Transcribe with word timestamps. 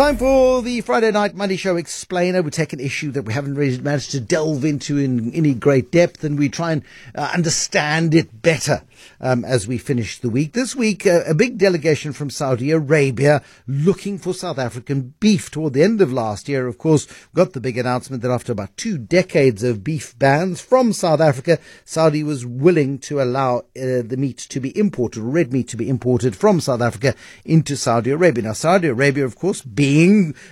Time 0.00 0.16
for 0.16 0.62
the 0.62 0.80
Friday 0.80 1.10
Night 1.10 1.34
Money 1.34 1.58
Show 1.58 1.76
Explainer. 1.76 2.40
We 2.40 2.50
take 2.50 2.72
an 2.72 2.80
issue 2.80 3.10
that 3.10 3.24
we 3.24 3.34
haven't 3.34 3.56
really 3.56 3.78
managed 3.82 4.12
to 4.12 4.20
delve 4.20 4.64
into 4.64 4.96
in 4.96 5.30
any 5.34 5.52
great 5.52 5.92
depth 5.92 6.24
and 6.24 6.38
we 6.38 6.48
try 6.48 6.72
and 6.72 6.82
uh, 7.14 7.30
understand 7.34 8.14
it 8.14 8.40
better 8.40 8.82
um, 9.20 9.44
as 9.44 9.68
we 9.68 9.76
finish 9.76 10.18
the 10.18 10.30
week. 10.30 10.54
This 10.54 10.74
week, 10.74 11.06
uh, 11.06 11.24
a 11.26 11.34
big 11.34 11.58
delegation 11.58 12.14
from 12.14 12.30
Saudi 12.30 12.70
Arabia 12.70 13.42
looking 13.66 14.16
for 14.16 14.32
South 14.32 14.58
African 14.58 15.12
beef. 15.20 15.50
Toward 15.50 15.74
the 15.74 15.82
end 15.82 16.00
of 16.00 16.10
last 16.10 16.48
year, 16.48 16.66
of 16.66 16.78
course, 16.78 17.06
got 17.34 17.52
the 17.52 17.60
big 17.60 17.76
announcement 17.76 18.22
that 18.22 18.30
after 18.30 18.52
about 18.52 18.74
two 18.78 18.96
decades 18.96 19.62
of 19.62 19.84
beef 19.84 20.18
bans 20.18 20.62
from 20.62 20.94
South 20.94 21.20
Africa, 21.20 21.58
Saudi 21.84 22.24
was 22.24 22.46
willing 22.46 22.98
to 23.00 23.20
allow 23.20 23.58
uh, 23.58 24.00
the 24.02 24.16
meat 24.16 24.38
to 24.38 24.60
be 24.60 24.76
imported, 24.78 25.20
red 25.22 25.52
meat 25.52 25.68
to 25.68 25.76
be 25.76 25.90
imported 25.90 26.34
from 26.34 26.58
South 26.58 26.80
Africa 26.80 27.14
into 27.44 27.76
Saudi 27.76 28.10
Arabia. 28.10 28.44
Now, 28.44 28.54
Saudi 28.54 28.88
Arabia, 28.88 29.26
of 29.26 29.36
course, 29.36 29.60
being 29.60 29.89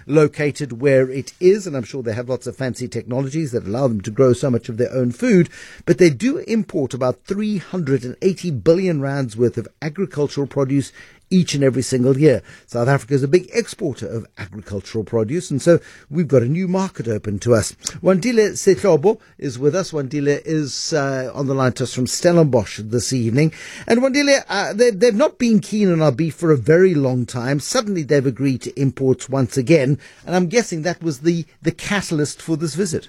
located 0.06 0.80
where 0.80 1.10
it 1.10 1.32
is, 1.40 1.66
and 1.66 1.76
I'm 1.76 1.84
sure 1.84 2.02
they 2.02 2.14
have 2.14 2.28
lots 2.28 2.46
of 2.46 2.56
fancy 2.56 2.88
technologies 2.88 3.52
that 3.52 3.66
allow 3.66 3.88
them 3.88 4.00
to 4.02 4.10
grow 4.10 4.32
so 4.32 4.50
much 4.50 4.68
of 4.68 4.76
their 4.76 4.92
own 4.92 5.12
food, 5.12 5.48
but 5.86 5.98
they 5.98 6.10
do 6.10 6.38
import 6.38 6.94
about 6.94 7.24
380 7.24 8.50
billion 8.50 9.00
rands 9.00 9.36
worth 9.36 9.58
of 9.58 9.68
agricultural 9.82 10.46
produce 10.46 10.92
each 11.30 11.54
and 11.54 11.64
every 11.64 11.82
single 11.82 12.16
year. 12.18 12.42
South 12.66 12.88
Africa 12.88 13.14
is 13.14 13.22
a 13.22 13.28
big 13.28 13.48
exporter 13.52 14.06
of 14.06 14.26
agricultural 14.38 15.04
produce, 15.04 15.50
and 15.50 15.60
so 15.60 15.78
we've 16.10 16.28
got 16.28 16.42
a 16.42 16.48
new 16.48 16.68
market 16.68 17.08
open 17.08 17.38
to 17.40 17.54
us. 17.54 17.72
Wandile 18.02 18.52
Sihlobo 18.52 19.20
is 19.38 19.58
with 19.58 19.74
us. 19.74 19.92
Wandile 19.92 20.40
is 20.44 20.92
uh, 20.92 21.30
on 21.34 21.46
the 21.46 21.54
line 21.54 21.72
to 21.72 21.84
us 21.84 21.94
from 21.94 22.06
Stellenbosch 22.06 22.80
this 22.82 23.12
evening. 23.12 23.52
And 23.86 24.00
Wandile, 24.00 24.44
uh, 24.48 24.72
they, 24.72 24.90
they've 24.90 25.14
not 25.14 25.38
been 25.38 25.60
keen 25.60 25.90
on 25.92 26.02
our 26.02 26.12
beef 26.12 26.34
for 26.34 26.50
a 26.50 26.56
very 26.56 26.94
long 26.94 27.26
time. 27.26 27.60
Suddenly 27.60 28.02
they've 28.02 28.24
agreed 28.24 28.62
to 28.62 28.80
imports 28.80 29.28
once 29.28 29.56
again, 29.56 29.98
and 30.26 30.34
I'm 30.34 30.48
guessing 30.48 30.82
that 30.82 31.02
was 31.02 31.20
the, 31.20 31.44
the 31.62 31.72
catalyst 31.72 32.40
for 32.40 32.56
this 32.56 32.74
visit. 32.74 33.08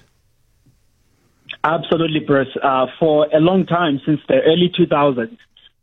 Absolutely, 1.62 2.20
Bruce. 2.20 2.56
Uh, 2.62 2.86
for 2.98 3.26
a 3.34 3.38
long 3.38 3.66
time, 3.66 4.00
since 4.06 4.20
the 4.28 4.40
early 4.46 4.72
2000s, 4.78 5.36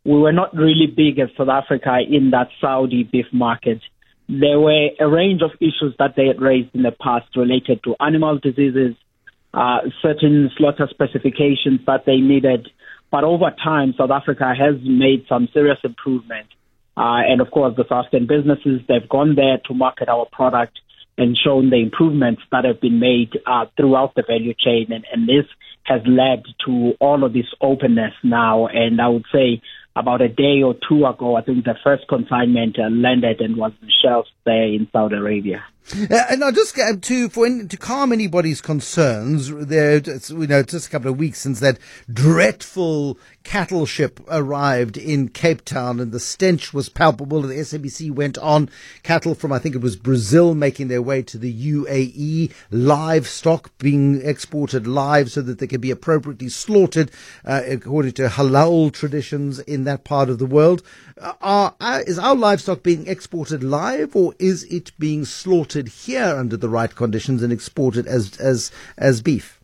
we 0.08 0.18
were 0.18 0.32
not 0.32 0.56
really 0.56 0.86
big 0.86 1.18
as 1.18 1.28
South 1.36 1.50
Africa 1.50 1.98
in 2.00 2.30
that 2.30 2.48
Saudi 2.62 3.04
beef 3.04 3.26
market. 3.30 3.80
There 4.26 4.58
were 4.58 4.88
a 4.98 5.06
range 5.06 5.42
of 5.42 5.50
issues 5.60 5.94
that 5.98 6.14
they 6.16 6.26
had 6.26 6.40
raised 6.40 6.74
in 6.74 6.82
the 6.82 6.92
past 6.92 7.26
related 7.36 7.84
to 7.84 7.94
animal 8.00 8.38
diseases, 8.38 8.94
uh, 9.52 9.80
certain 10.00 10.50
slaughter 10.56 10.88
specifications 10.90 11.80
that 11.86 12.04
they 12.06 12.16
needed. 12.16 12.70
But 13.10 13.24
over 13.24 13.50
time, 13.62 13.92
South 13.98 14.10
Africa 14.10 14.54
has 14.58 14.76
made 14.82 15.26
some 15.28 15.46
serious 15.52 15.78
improvement. 15.84 16.48
Uh, 16.96 17.20
and 17.28 17.42
of 17.42 17.50
course, 17.50 17.74
the 17.76 17.84
South 17.86 18.06
African 18.06 18.26
businesses, 18.26 18.80
they've 18.88 19.08
gone 19.10 19.34
there 19.34 19.58
to 19.66 19.74
market 19.74 20.08
our 20.08 20.26
product 20.32 20.78
and 21.18 21.36
shown 21.36 21.68
the 21.68 21.82
improvements 21.82 22.40
that 22.50 22.64
have 22.64 22.80
been 22.80 22.98
made 22.98 23.32
uh, 23.46 23.66
throughout 23.76 24.14
the 24.14 24.24
value 24.26 24.54
chain. 24.54 24.86
And, 24.88 25.04
and 25.12 25.28
this 25.28 25.44
has 25.84 26.00
led 26.06 26.44
to 26.64 26.92
all 26.98 27.24
of 27.24 27.34
this 27.34 27.50
openness 27.60 28.14
now. 28.22 28.68
And 28.68 29.00
I 29.00 29.08
would 29.08 29.26
say 29.32 29.60
about 29.98 30.20
a 30.22 30.28
day 30.28 30.62
or 30.62 30.74
two 30.88 31.04
ago, 31.06 31.36
I 31.36 31.42
think 31.42 31.64
the 31.64 31.74
first 31.82 32.06
consignment 32.08 32.78
uh, 32.78 32.88
landed 32.90 33.40
and 33.40 33.56
was 33.56 33.72
shelved 34.02 34.30
there 34.44 34.64
in 34.64 34.88
Saudi 34.92 35.16
Arabia. 35.16 35.64
Uh, 35.92 36.24
and 36.30 36.44
I 36.44 36.50
just 36.50 36.74
get 36.74 37.00
to 37.02 37.28
for 37.30 37.48
to 37.48 37.76
calm 37.76 38.12
anybody's 38.12 38.60
concerns. 38.60 39.48
There, 39.50 39.96
you 39.96 40.46
know, 40.46 40.62
just 40.62 40.88
a 40.88 40.90
couple 40.90 41.10
of 41.10 41.18
weeks 41.18 41.40
since 41.40 41.60
that 41.60 41.78
dreadful 42.12 43.18
cattle 43.42 43.86
ship 43.86 44.20
arrived 44.28 44.98
in 44.98 45.28
Cape 45.28 45.64
Town, 45.64 45.98
and 45.98 46.12
the 46.12 46.20
stench 46.20 46.74
was 46.74 46.90
palpable. 46.90 47.40
The 47.40 47.54
SABC 47.54 48.10
went 48.10 48.36
on 48.38 48.68
cattle 49.02 49.34
from 49.34 49.52
I 49.52 49.58
think 49.58 49.74
it 49.74 49.80
was 49.80 49.96
Brazil 49.96 50.54
making 50.54 50.88
their 50.88 51.00
way 51.00 51.22
to 51.22 51.38
the 51.38 51.72
UAE, 51.72 52.52
livestock 52.70 53.70
being 53.78 54.20
exported 54.22 54.86
live 54.86 55.30
so 55.30 55.40
that 55.40 55.58
they 55.58 55.66
could 55.66 55.80
be 55.80 55.90
appropriately 55.90 56.50
slaughtered 56.50 57.10
uh, 57.46 57.62
according 57.66 58.12
to 58.12 58.28
halal 58.28 58.92
traditions 58.92 59.58
in 59.60 59.84
that 59.84 60.04
part 60.04 60.28
of 60.28 60.38
the 60.38 60.46
world. 60.46 60.82
Uh, 61.18 61.32
are, 61.40 61.74
uh, 61.80 62.02
is 62.06 62.18
our 62.18 62.36
livestock 62.36 62.82
being 62.82 63.06
exported 63.06 63.64
live, 63.64 64.14
or 64.14 64.34
is 64.38 64.64
it 64.64 64.92
being 64.98 65.24
slaughtered 65.24 65.77
here 65.86 66.34
under 66.36 66.56
the 66.56 66.68
right 66.68 66.92
conditions 66.92 67.42
and 67.42 67.52
exported 67.52 68.06
as 68.08 68.36
as 68.38 68.72
as 68.96 69.22
beef? 69.22 69.60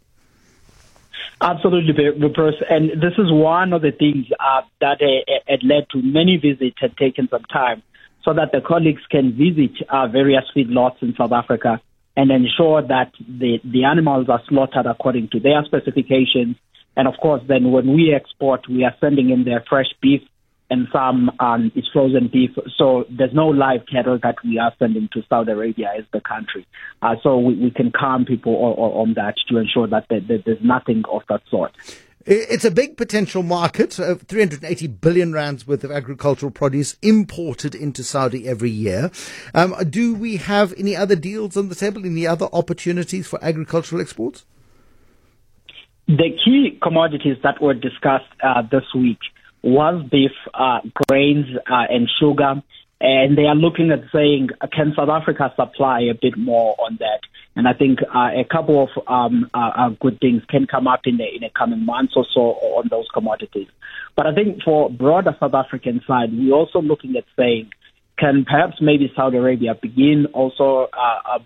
Absolutely, 1.41 1.93
Bruce. 2.29 2.63
And 2.71 3.03
this 3.03 3.15
is 3.19 3.31
one 3.31 3.73
of 3.73 3.83
the 3.83 3.91
things 3.91 4.27
uh, 4.39 4.63
that 4.81 5.03
uh, 5.03 5.33
had 5.49 5.65
led 5.65 5.87
to 5.91 6.01
many 6.01 6.37
visits 6.37 6.77
had 6.81 6.97
taken 6.97 7.29
some 7.29 7.43
time 7.45 7.83
so 8.25 8.33
that 8.33 8.53
the 8.53 8.61
colleagues 8.61 9.03
can 9.11 9.33
visit 9.33 9.73
uh, 9.91 10.07
various 10.09 10.45
feedlots 10.57 11.03
in 11.03 11.15
South 11.17 11.33
Africa 11.33 11.81
and 12.17 12.31
ensure 12.31 12.81
that 12.83 13.13
the, 13.19 13.59
the 13.65 13.85
animals 13.85 14.29
are 14.29 14.41
slaughtered 14.49 14.87
according 14.87 15.29
to 15.33 15.41
their 15.41 15.63
specifications. 15.65 16.57
And 16.97 17.09
of 17.09 17.15
course, 17.21 17.43
then 17.49 17.73
when 17.73 17.93
we 17.93 18.15
export, 18.15 18.69
we 18.69 18.85
are 18.85 18.95
sending 19.01 19.31
in 19.31 19.45
their 19.45 19.65
fresh 19.69 19.93
beef 20.01 20.23
and 20.71 20.89
some 20.93 21.31
um, 21.41 21.71
is 21.75 21.85
frozen 21.93 22.29
beef. 22.33 22.51
So 22.77 23.05
there's 23.11 23.35
no 23.35 23.49
live 23.49 23.81
cattle 23.91 24.19
that 24.23 24.37
we 24.45 24.59
are 24.59 24.73
sending 24.79 25.09
to 25.13 25.23
Saudi 25.29 25.53
Arabia 25.53 25.93
as 25.99 26.05
the 26.13 26.21
country. 26.21 26.67
Uh, 27.03 27.17
so 27.23 27.39
we, 27.39 27.55
we, 27.57 27.71
can 27.71 27.93
calm 27.93 28.25
people 28.25 28.55
on, 28.57 29.09
on, 29.09 29.15
that 29.15 29.35
to 29.49 29.59
ensure 29.59 29.87
that 29.89 30.07
there, 30.09 30.21
there's 30.21 30.59
nothing 30.63 31.03
of 31.13 31.23
that 31.29 31.43
sort. 31.51 31.73
It's 32.27 32.65
a 32.65 32.71
big 32.71 32.97
potential 32.97 33.43
market 33.43 33.99
of 33.99 34.23
380 34.23 34.87
billion 34.87 35.35
rands 35.35 35.67
worth 35.67 35.85
of 35.85 35.91
agricultural 35.91 36.51
produce 36.51 36.97
imported 37.03 37.75
into 37.75 38.03
Saudi 38.03 38.49
every 38.49 38.71
year. 38.71 39.11
Um, 39.53 39.75
do 39.91 40.15
we 40.15 40.39
have 40.39 40.73
any 40.79 40.97
other 40.97 41.17
deals 41.17 41.55
on 41.55 41.69
the 41.69 41.75
table? 41.75 42.07
Any 42.07 42.27
other 42.27 42.49
opportunities 42.51 43.27
for 43.27 43.39
agricultural 43.45 44.01
exports? 44.01 44.47
The 46.07 46.31
key 46.43 46.79
commodities 46.83 47.37
that 47.43 47.61
were 47.61 47.75
discussed 47.75 48.25
uh, 48.43 48.63
this 48.63 48.85
week 48.95 49.19
was 49.65 50.07
beef, 50.11 50.31
uh, 50.53 50.81
grains, 51.09 51.47
uh, 51.57 51.87
and 51.89 52.09
sugar. 52.21 52.63
And 53.01 53.37
they 53.37 53.45
are 53.45 53.55
looking 53.55 53.91
at 53.91 54.01
saying, 54.13 54.51
uh, 54.61 54.67
can 54.71 54.93
South 54.97 55.09
Africa 55.09 55.53
supply 55.57 56.03
a 56.03 56.15
bit 56.15 56.37
more 56.37 56.77
on 56.79 56.99
that? 57.01 57.21
And 57.57 57.67
I 57.67 57.73
think 57.73 58.01
uh, 58.03 58.31
a 58.35 58.45
couple 58.45 58.83
of 58.83 58.89
um, 59.07 59.49
uh, 59.55 59.71
uh, 59.77 59.89
good 60.01 60.19
things 60.21 60.43
can 60.49 60.67
come 60.67 60.87
up 60.87 61.03
in 61.05 61.19
the 61.19 61.25
in 61.25 61.41
the 61.41 61.51
coming 61.57 61.85
months 61.85 62.15
or 62.17 62.27
so 62.35 62.41
on 62.41 62.89
those 62.91 63.07
commodities. 63.15 63.69
But 64.17 64.27
I 64.27 64.35
think 64.35 64.63
for 64.63 64.91
broader 64.91 65.37
South 65.39 65.55
African 65.55 66.03
side, 66.07 66.31
we're 66.33 66.55
also 66.55 66.81
looking 66.81 67.17
at 67.17 67.25
saying, 67.37 67.71
can 68.19 68.45
perhaps 68.45 68.77
maybe 68.81 69.13
Saudi 69.15 69.39
Arabia 69.39 69.75
begin 69.81 70.27
also 70.33 70.89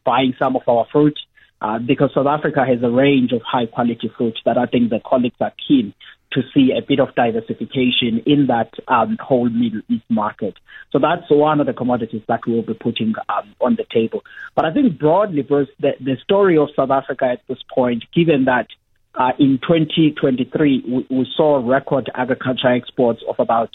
buying 0.05 0.35
some 0.39 0.57
of 0.57 0.63
our 0.67 0.87
fruit? 0.91 1.19
Uh, 1.61 1.81
because 1.81 2.11
South 2.15 2.27
Africa 2.27 2.65
has 2.65 2.81
a 2.85 2.91
range 2.91 3.33
of 3.33 3.43
high 3.43 3.67
quality 3.67 4.09
fruit 4.17 4.39
that 4.45 4.57
I 4.57 4.67
think 4.67 4.91
the 4.91 5.01
colleagues 5.05 5.35
are 5.41 5.53
keen 5.67 5.93
to 6.33 6.43
see 6.55 6.73
a 6.77 6.83
bit 6.83 7.01
of 7.01 7.15
diversification 7.15 8.23
in 8.27 8.47
that 8.49 8.71
um, 8.87 9.17
whole 9.21 9.49
Middle 9.49 9.81
East 9.89 10.05
market. 10.09 10.55
So 10.93 10.99
that's 10.99 11.31
one 11.31 11.61
of 11.61 11.67
the 11.67 11.73
commodities 11.73 12.23
that 12.29 12.41
we'll 12.47 12.63
be 12.63 12.75
putting 12.75 13.15
um, 13.29 13.55
on 13.61 13.77
the 13.77 13.85
table. 13.93 14.23
But 14.55 14.65
I 14.65 14.73
think 14.73 14.99
broadly, 14.99 15.43
Bruce, 15.43 15.69
the, 15.81 15.93
the 16.01 16.17
story 16.23 16.59
of 16.59 16.69
South 16.77 16.91
Africa 16.91 17.27
at 17.27 17.41
this 17.49 17.59
point, 17.75 18.05
given 18.15 18.45
that 18.45 18.67
uh, 19.15 19.33
in 19.39 19.59
2023 19.63 20.85
we, 20.87 21.07
we, 21.11 21.27
saw 21.37 21.63
record 21.67 22.11
agriculture 22.15 22.73
exports 22.75 23.21
of 23.29 23.37
about 23.39 23.71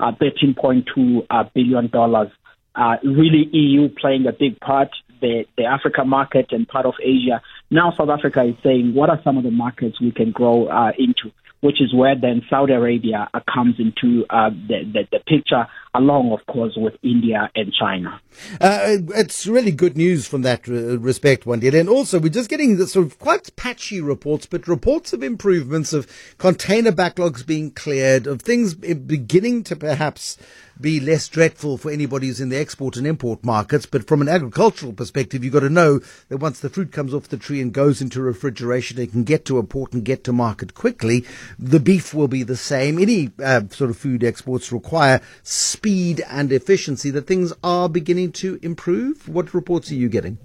uh, 0.00 0.12
13.2 0.12 1.26
uh, 1.28 1.44
billion 1.54 1.88
dollars. 1.88 2.28
Uh, 2.74 2.96
really, 3.02 3.48
EU 3.52 3.88
playing 3.88 4.26
a 4.26 4.32
big 4.32 4.58
part, 4.60 4.90
the, 5.20 5.44
the 5.56 5.64
Africa 5.64 6.04
market 6.04 6.46
and 6.52 6.66
part 6.68 6.86
of 6.86 6.94
Asia. 7.02 7.42
Now, 7.70 7.92
South 7.96 8.08
Africa 8.08 8.44
is 8.44 8.54
saying, 8.62 8.94
what 8.94 9.10
are 9.10 9.20
some 9.24 9.36
of 9.36 9.42
the 9.42 9.50
markets 9.50 10.00
we 10.00 10.12
can 10.12 10.30
grow 10.30 10.68
uh, 10.68 10.92
into? 10.96 11.32
Which 11.60 11.80
is 11.80 11.92
where 11.92 12.14
then 12.14 12.42
Saudi 12.48 12.72
Arabia 12.72 13.28
comes 13.52 13.76
into 13.78 14.24
uh, 14.30 14.50
the, 14.50 14.84
the, 14.92 15.08
the, 15.10 15.18
picture, 15.26 15.66
along, 15.94 16.32
of 16.32 16.44
course, 16.46 16.74
with 16.76 16.94
India 17.02 17.50
and 17.54 17.72
China. 17.72 18.20
Uh, 18.60 18.98
it's 19.16 19.46
really 19.46 19.72
good 19.72 19.96
news 19.96 20.26
from 20.26 20.42
that 20.42 20.68
respect, 20.68 21.44
Wandile. 21.44 21.80
And 21.80 21.88
also, 21.88 22.20
we're 22.20 22.28
just 22.28 22.50
getting 22.50 22.76
the 22.76 22.86
sort 22.86 23.06
of 23.06 23.18
quite 23.18 23.54
patchy 23.56 24.00
reports, 24.00 24.46
but 24.46 24.68
reports 24.68 25.12
of 25.12 25.22
improvements, 25.22 25.92
of 25.92 26.06
container 26.38 26.92
backlogs 26.92 27.44
being 27.44 27.72
cleared, 27.72 28.26
of 28.26 28.42
things 28.42 28.74
beginning 28.74 29.64
to 29.64 29.76
perhaps 29.76 30.38
be 30.80 31.00
less 31.00 31.28
dreadful 31.28 31.76
for 31.76 31.90
anybody 31.90 32.26
who's 32.26 32.40
in 32.40 32.48
the 32.48 32.56
export 32.56 32.96
and 32.96 33.06
import 33.06 33.44
markets. 33.44 33.86
But 33.86 34.06
from 34.06 34.22
an 34.22 34.28
agricultural 34.28 34.92
perspective, 34.92 35.42
you've 35.42 35.52
got 35.52 35.60
to 35.60 35.70
know 35.70 36.00
that 36.28 36.38
once 36.38 36.60
the 36.60 36.68
fruit 36.68 36.92
comes 36.92 37.12
off 37.12 37.28
the 37.28 37.36
tree 37.36 37.60
and 37.60 37.72
goes 37.72 38.00
into 38.00 38.20
refrigeration, 38.20 38.98
it 38.98 39.12
can 39.12 39.24
get 39.24 39.44
to 39.46 39.58
a 39.58 39.62
port 39.62 39.92
and 39.92 40.04
get 40.04 40.24
to 40.24 40.32
market 40.32 40.74
quickly. 40.74 41.24
The 41.58 41.80
beef 41.80 42.14
will 42.14 42.28
be 42.28 42.42
the 42.42 42.56
same. 42.56 42.98
Any 42.98 43.30
uh, 43.42 43.62
sort 43.70 43.90
of 43.90 43.96
food 43.96 44.22
exports 44.22 44.72
require 44.72 45.20
speed 45.42 46.22
and 46.28 46.52
efficiency. 46.52 47.10
That 47.10 47.26
things 47.26 47.52
are 47.62 47.88
beginning 47.88 48.32
to 48.32 48.58
improve. 48.62 49.28
What 49.28 49.54
reports 49.54 49.90
are 49.90 49.96
you 49.96 50.08
getting? 50.08 50.38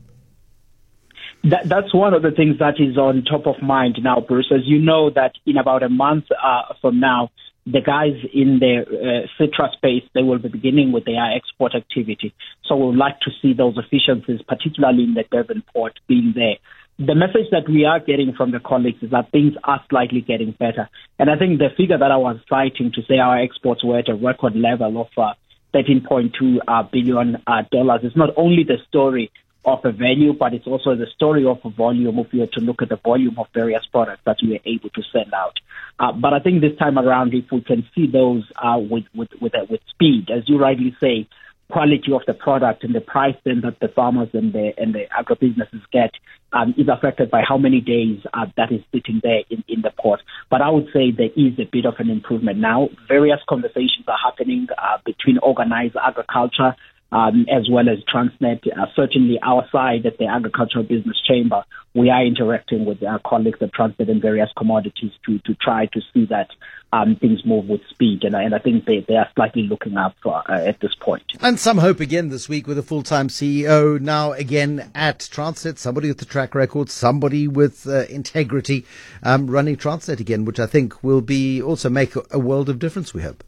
That, 1.43 1.67
that's 1.67 1.93
one 1.93 2.13
of 2.13 2.21
the 2.21 2.31
things 2.31 2.59
that 2.59 2.79
is 2.79 2.97
on 2.97 3.25
top 3.25 3.47
of 3.47 3.61
mind 3.61 3.99
now, 4.01 4.21
Bruce. 4.25 4.49
As 4.53 4.61
you 4.63 4.79
know, 4.79 5.09
that 5.09 5.33
in 5.45 5.57
about 5.57 5.83
a 5.83 5.89
month 5.89 6.25
uh, 6.31 6.73
from 6.79 7.01
now, 7.01 7.31
the 7.65 7.81
guys 7.81 8.15
in 8.33 8.59
the 8.59 8.83
uh, 8.83 9.27
citrus 9.37 9.73
space, 9.73 10.03
they 10.13 10.21
will 10.21 10.39
be 10.39 10.49
beginning 10.49 10.91
with 10.91 11.05
their 11.05 11.35
export 11.35 11.75
activity. 11.75 12.33
So 12.65 12.75
we 12.75 12.87
would 12.87 12.97
like 12.97 13.19
to 13.21 13.31
see 13.41 13.53
those 13.53 13.77
efficiencies, 13.77 14.41
particularly 14.47 15.03
in 15.03 15.13
the 15.13 15.23
Durban 15.31 15.63
port, 15.73 15.99
being 16.07 16.33
there. 16.35 16.55
The 16.99 17.15
message 17.15 17.49
that 17.51 17.67
we 17.67 17.85
are 17.85 17.99
getting 17.99 18.33
from 18.33 18.51
the 18.51 18.59
colleagues 18.59 19.01
is 19.01 19.11
that 19.11 19.31
things 19.31 19.53
are 19.63 19.81
slightly 19.89 20.21
getting 20.21 20.51
better. 20.51 20.89
And 21.17 21.29
I 21.29 21.37
think 21.37 21.57
the 21.57 21.69
figure 21.75 21.97
that 21.97 22.11
I 22.11 22.17
was 22.17 22.37
citing 22.49 22.91
to 22.93 23.01
say 23.07 23.17
our 23.17 23.41
exports 23.41 23.83
were 23.83 23.99
at 23.99 24.09
a 24.09 24.15
record 24.15 24.55
level 24.55 25.01
of 25.01 25.07
uh, 25.17 25.33
13.2 25.73 26.59
uh, 26.67 26.83
billion 26.91 27.37
uh, 27.47 27.63
dollars 27.71 28.01
is 28.03 28.15
not 28.15 28.29
only 28.37 28.63
the 28.63 28.77
story 28.87 29.31
of 29.65 29.79
a 29.85 29.91
value, 29.91 30.33
but 30.33 30.53
it's 30.53 30.67
also 30.67 30.95
the 30.95 31.07
story 31.15 31.45
of 31.45 31.59
a 31.63 31.69
volume 31.69 32.19
if 32.19 32.33
you 32.33 32.41
were 32.41 32.47
to 32.47 32.59
look 32.59 32.81
at 32.81 32.89
the 32.89 32.97
volume 32.97 33.35
of 33.37 33.47
various 33.53 33.85
products 33.91 34.21
that 34.25 34.37
we 34.41 34.51
were 34.51 34.59
able 34.65 34.89
to 34.89 35.01
send 35.11 35.33
out. 35.33 35.57
Uh, 35.99 36.11
but 36.11 36.33
I 36.33 36.39
think 36.39 36.61
this 36.61 36.77
time 36.77 36.97
around, 36.97 37.33
if 37.33 37.45
we 37.51 37.61
can 37.61 37.87
see 37.95 38.07
those 38.07 38.43
uh, 38.57 38.77
with 38.77 39.05
with 39.15 39.29
with, 39.39 39.55
uh, 39.55 39.65
with 39.69 39.81
speed, 39.89 40.29
as 40.29 40.43
you 40.47 40.57
rightly 40.57 40.95
say, 40.99 41.27
quality 41.71 42.11
of 42.13 42.21
the 42.27 42.33
product 42.33 42.83
and 42.83 42.93
the 42.93 43.01
price 43.01 43.35
then 43.45 43.61
that 43.61 43.79
the 43.79 43.87
farmers 43.87 44.29
and 44.33 44.53
the 44.53 44.73
and 44.77 44.93
the 44.93 45.05
agribusinesses 45.17 45.81
get 45.91 46.11
um, 46.51 46.73
is 46.77 46.87
affected 46.87 47.31
by 47.31 47.41
how 47.47 47.57
many 47.57 47.81
days 47.81 48.19
uh, 48.33 48.45
that 48.57 48.71
is 48.71 48.81
sitting 48.93 49.19
there 49.23 49.41
in, 49.49 49.63
in 49.67 49.81
the 49.81 49.91
port. 49.97 50.21
But 50.49 50.61
I 50.61 50.69
would 50.69 50.87
say 50.93 51.11
there 51.11 51.33
is 51.35 51.57
a 51.57 51.65
bit 51.65 51.85
of 51.85 51.95
an 51.97 52.09
improvement 52.09 52.59
now. 52.59 52.89
Various 53.07 53.39
conversations 53.49 54.05
are 54.07 54.19
happening 54.23 54.67
uh, 54.77 54.97
between 55.05 55.37
organized 55.39 55.95
agriculture 55.95 56.75
um, 57.13 57.45
as 57.49 57.69
well 57.69 57.87
as 57.87 57.99
Transnet. 58.11 58.65
Uh, 58.67 58.87
certainly, 58.95 59.39
our 59.41 59.67
side 59.71 60.05
at 60.05 60.17
the 60.17 60.25
Agricultural 60.25 60.83
Business 60.83 61.21
Chamber, 61.25 61.63
we 61.93 62.09
are 62.09 62.25
interacting 62.25 62.85
with 62.85 63.03
our 63.03 63.19
colleagues 63.19 63.59
at 63.61 63.71
Transnet 63.71 64.09
and 64.09 64.19
various 64.19 64.49
commodities 64.57 65.11
to, 65.27 65.37
to 65.39 65.53
try 65.53 65.85
to 65.85 66.01
see 66.11 66.25
that 66.25 66.49
um, 66.91 67.15
things 67.15 67.45
move 67.45 67.69
with 67.69 67.81
speed. 67.87 68.23
And, 68.23 68.35
and 68.35 68.55
I 68.55 68.57
think 68.57 68.85
they, 68.85 69.05
they 69.07 69.15
are 69.15 69.29
slightly 69.35 69.63
looking 69.63 69.95
up 69.95 70.15
uh, 70.25 70.41
at 70.49 70.79
this 70.79 70.95
point. 70.95 71.23
And 71.39 71.59
some 71.59 71.77
hope 71.77 71.99
again 71.99 72.29
this 72.29 72.49
week 72.49 72.65
with 72.65 72.79
a 72.79 72.83
full 72.83 73.03
time 73.03 73.27
CEO 73.27 73.99
now 74.01 74.31
again 74.31 74.91
at 74.95 75.19
Transnet, 75.19 75.77
somebody 75.77 76.07
with 76.07 76.17
the 76.17 76.25
track 76.25 76.55
record, 76.55 76.89
somebody 76.89 77.47
with 77.47 77.85
uh, 77.85 78.05
integrity 78.05 78.87
um, 79.21 79.51
running 79.51 79.77
Transnet 79.77 80.19
again, 80.19 80.45
which 80.45 80.59
I 80.59 80.65
think 80.65 81.03
will 81.03 81.21
be 81.21 81.61
also 81.61 81.89
make 81.89 82.13
a 82.31 82.39
world 82.39 82.69
of 82.69 82.79
difference, 82.79 83.13
we 83.13 83.21
hope. 83.21 83.43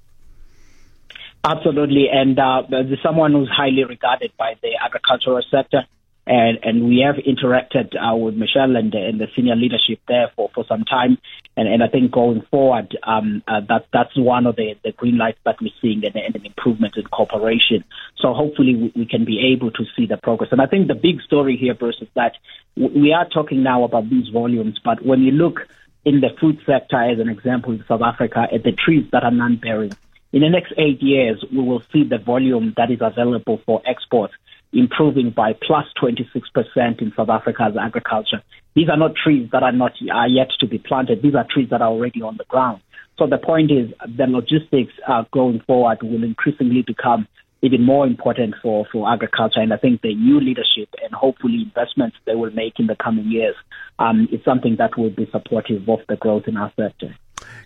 Absolutely, 1.46 2.08
and 2.12 2.40
uh, 2.40 2.64
someone 3.04 3.34
who's 3.34 3.52
highly 3.56 3.84
regarded 3.84 4.32
by 4.36 4.56
the 4.64 4.72
agricultural 4.84 5.44
sector, 5.52 5.84
and 6.26 6.58
and 6.64 6.88
we 6.88 7.06
have 7.06 7.18
interacted 7.24 7.94
uh, 7.96 8.16
with 8.16 8.34
Michelle 8.34 8.76
and, 8.76 8.92
and 8.96 9.22
the 9.22 9.28
senior 9.36 9.56
leadership 9.56 10.00
there 10.08 10.32
for, 10.36 10.50
for 10.56 10.66
some 10.68 10.86
time, 10.86 11.20
and, 11.56 11.68
and 11.68 11.84
I 11.84 11.88
think 11.88 12.12
going 12.12 12.42
forward, 12.50 12.98
um, 13.04 13.44
uh, 13.48 13.62
that 13.70 13.86
that's 13.94 14.18
one 14.18 14.48
of 14.48 14.56
the, 14.56 14.74
the 14.84 14.92
green 14.92 15.20
lights 15.20 15.38
that 15.46 15.58
we're 15.62 15.70
seeing 15.84 16.04
and, 16.04 16.16
and 16.16 16.36
an 16.36 16.48
improvement 16.48 16.98
in 16.98 17.04
cooperation. 17.04 17.84
So 18.18 18.34
hopefully 18.34 18.76
we, 18.76 18.94
we, 18.96 19.06
can 19.06 19.24
be 19.24 19.54
able 19.54 19.70
to 19.70 19.84
see 19.96 20.08
the 20.08 20.18
progress. 20.18 20.52
And 20.52 20.60
I 20.60 20.66
think 20.66 20.88
the 20.88 20.96
big 20.96 21.22
story 21.22 21.58
here, 21.58 21.76
Bruce, 21.76 22.02
is 22.02 22.10
that 22.16 22.38
we 22.76 23.14
are 23.14 23.30
talking 23.30 23.62
now 23.62 23.84
about 23.84 24.10
these 24.10 24.30
volumes, 24.30 24.80
but 24.84 25.06
when 25.06 25.22
you 25.22 25.30
look 25.30 25.68
in 26.06 26.22
the 26.22 26.30
food 26.42 26.58
sector, 26.66 27.04
as 27.04 27.20
an 27.20 27.30
example, 27.30 27.74
in 27.74 27.86
South 27.88 28.02
Africa, 28.02 28.48
at 28.52 28.64
the 28.64 28.72
trees 28.72 29.06
that 29.12 29.24
are 29.24 29.32
non-bearing 29.32 29.92
in 30.36 30.42
the 30.42 30.50
next 30.50 30.74
eight 30.78 31.02
years, 31.02 31.42
we 31.50 31.62
will 31.62 31.82
see 31.94 32.04
the 32.04 32.18
volume 32.18 32.74
that 32.76 32.92
is 32.92 33.00
available 33.00 33.62
for 33.66 33.82
export 33.86 34.32
improving 34.74 35.30
by 35.30 35.54
plus 35.54 35.86
26% 36.02 37.02
in 37.02 37.14
South 37.16 37.30
Africa's 37.30 37.78
agriculture. 37.80 38.44
These 38.76 38.90
are 38.90 38.98
not 38.98 39.16
trees 39.16 39.50
that 39.54 39.64
are 39.64 39.72
not 39.72 39.94
are 40.12 40.28
yet 40.28 40.50
to 40.60 40.68
be 40.68 40.78
planted. 40.78 41.22
These 41.22 41.36
are 41.36 41.48
trees 41.50 41.70
that 41.70 41.82
are 41.82 41.88
already 41.88 42.22
on 42.22 42.36
the 42.36 42.44
ground. 42.50 42.82
So 43.18 43.28
the 43.28 43.38
point 43.38 43.72
is 43.72 43.94
the 44.06 44.28
logistics 44.28 44.92
uh, 45.08 45.24
going 45.32 45.62
forward 45.62 46.04
will 46.04 46.26
increasingly 46.26 46.82
become 46.82 47.30
even 47.62 47.82
more 47.84 48.06
important 48.06 48.56
for, 48.62 48.86
for 48.92 49.10
agriculture. 49.10 49.62
And 49.62 49.74
I 49.74 49.78
think 49.78 50.02
the 50.02 50.14
new 50.14 50.42
leadership 50.42 50.90
and 51.02 51.14
hopefully 51.14 51.62
investments 51.64 52.18
they 52.26 52.36
will 52.36 52.52
make 52.52 52.78
in 52.78 52.88
the 52.88 52.98
coming 52.98 53.32
years 53.32 53.56
um, 54.00 54.28
is 54.34 54.44
something 54.44 54.76
that 54.80 54.98
will 54.98 55.12
be 55.12 55.30
supportive 55.32 55.88
of 55.88 56.00
the 56.10 56.18
growth 56.18 56.44
in 56.48 56.58
our 56.58 56.74
sector. 56.76 57.16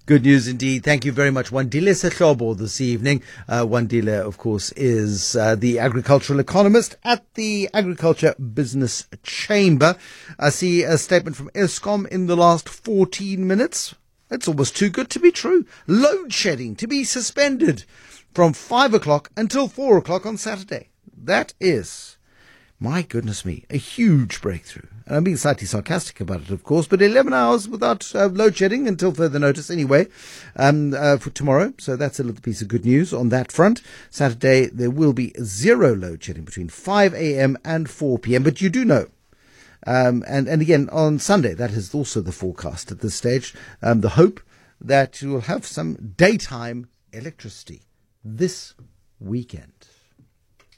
Good 0.05 0.23
news 0.23 0.47
indeed. 0.47 0.83
Thank 0.83 1.05
you 1.05 1.11
very 1.11 1.31
much. 1.31 1.51
Wandile 1.51 1.93
Sihlobo 1.93 2.57
this 2.57 2.81
evening. 2.81 3.21
Uh, 3.47 3.63
Wandile, 3.63 4.21
of 4.21 4.37
course, 4.37 4.71
is 4.73 5.35
uh, 5.35 5.55
the 5.55 5.79
agricultural 5.79 6.39
economist 6.39 6.95
at 7.03 7.31
the 7.35 7.69
Agriculture 7.73 8.35
Business 8.35 9.07
Chamber. 9.23 9.95
I 10.37 10.49
see 10.49 10.83
a 10.83 10.97
statement 10.97 11.35
from 11.35 11.49
Eskom 11.49 12.07
in 12.07 12.27
the 12.27 12.35
last 12.37 12.67
14 12.67 13.45
minutes. 13.47 13.95
It's 14.31 14.47
almost 14.47 14.77
too 14.77 14.89
good 14.89 15.09
to 15.11 15.19
be 15.19 15.31
true. 15.31 15.65
Load 15.87 16.33
shedding 16.33 16.75
to 16.75 16.87
be 16.87 17.03
suspended 17.03 17.85
from 18.33 18.53
5 18.53 18.93
o'clock 18.93 19.31
until 19.35 19.67
4 19.67 19.97
o'clock 19.97 20.25
on 20.25 20.37
Saturday. 20.37 20.89
That 21.15 21.53
is 21.59 22.17
my 22.79 23.01
goodness 23.01 23.43
me, 23.45 23.65
a 23.69 23.77
huge 23.77 24.41
breakthrough. 24.41 24.87
And 25.05 25.17
I'm 25.17 25.23
being 25.23 25.37
slightly 25.37 25.67
sarcastic 25.67 26.21
about 26.21 26.41
it, 26.41 26.49
of 26.49 26.63
course, 26.63 26.87
but 26.87 27.01
11 27.01 27.33
hours 27.33 27.67
without 27.67 28.13
uh, 28.15 28.27
load 28.27 28.55
shedding 28.55 28.87
until 28.87 29.11
further 29.11 29.39
notice 29.39 29.69
anyway, 29.69 30.07
um, 30.55 30.93
uh, 30.93 31.17
for 31.17 31.29
tomorrow. 31.31 31.73
So 31.77 31.95
that's 31.95 32.19
a 32.19 32.23
little 32.23 32.41
piece 32.41 32.61
of 32.61 32.67
good 32.67 32.85
news 32.85 33.13
on 33.13 33.29
that 33.29 33.51
front. 33.51 33.81
Saturday, 34.09 34.67
there 34.67 34.91
will 34.91 35.13
be 35.13 35.33
zero 35.41 35.95
load 35.95 36.23
shedding 36.23 36.45
between 36.45 36.69
5 36.69 37.13
a.m. 37.13 37.57
and 37.65 37.89
4 37.89 38.19
p.m. 38.19 38.43
But 38.43 38.61
you 38.61 38.69
do 38.69 38.85
know 38.85 39.07
um, 39.85 40.23
and, 40.27 40.47
and 40.47 40.61
again, 40.61 40.89
on 40.91 41.19
Sunday, 41.19 41.53
that 41.53 41.71
is 41.71 41.93
also 41.93 42.21
the 42.21 42.31
forecast 42.31 42.91
at 42.91 42.99
this 42.99 43.15
stage. 43.15 43.53
Um, 43.81 44.01
the 44.01 44.09
hope 44.09 44.41
that 44.81 45.21
you 45.21 45.29
will 45.29 45.41
have 45.41 45.65
some 45.65 46.13
daytime 46.17 46.89
electricity 47.13 47.83
this 48.23 48.75
weekend. 49.19 49.78